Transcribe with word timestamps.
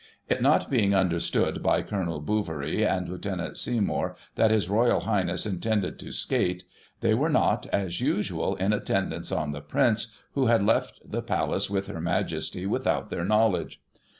It 0.27 0.41
not 0.41 0.67
being 0.71 0.95
understood 0.95 1.61
by 1.61 1.83
Col. 1.83 2.19
Bouverie 2.21 2.83
and 2.83 3.07
Lieut. 3.07 3.55
Seymour 3.55 4.15
that 4.33 4.49
His 4.49 4.67
Royal 4.67 5.01
Highness 5.01 5.45
intended 5.45 5.99
to 5.99 6.11
skate, 6.11 6.63
they 7.01 7.13
were 7.13 7.29
not, 7.29 7.67
as 7.67 8.01
usual, 8.01 8.55
in 8.55 8.73
attendance 8.73 9.31
on 9.31 9.51
the 9.51 9.61
Prince, 9.61 10.11
who 10.33 10.47
had 10.47 10.65
left 10.65 11.01
the 11.05 11.21
Palace, 11.21 11.69
with 11.69 11.85
Her 11.85 12.01
Majesty, 12.01 12.65
without 12.65 13.11
their 13.11 13.23
knowledge. 13.23 13.79